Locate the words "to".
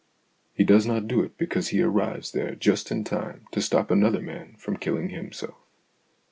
3.51-3.61